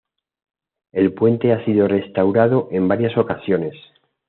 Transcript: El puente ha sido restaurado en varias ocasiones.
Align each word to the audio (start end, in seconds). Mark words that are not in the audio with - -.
El 0.91 1.13
puente 1.13 1.53
ha 1.53 1.63
sido 1.63 1.87
restaurado 1.87 2.69
en 2.71 2.87
varias 2.87 3.15
ocasiones. 3.19 3.75